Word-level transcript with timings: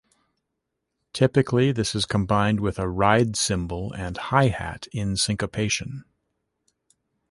Typically, 1.13 1.71
this 1.71 1.93
is 1.93 2.07
combined 2.07 2.59
with 2.59 2.79
a 2.79 2.89
ride 2.89 3.35
cymbal 3.35 3.93
and 3.93 4.17
hi-hat 4.17 4.87
in 4.91 5.15
syncopation. 5.15 6.05